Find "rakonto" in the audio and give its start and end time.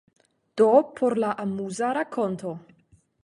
1.99-2.57